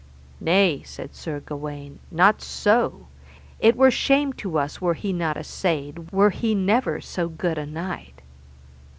[0.39, 3.05] Nay, said Sir Gawaine, not so,
[3.59, 7.67] it were shame to us were he not assayed, were he never so good a
[7.67, 8.23] knight.